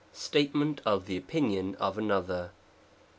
[0.13, 2.49] 193 Statement of the opinion of (mother.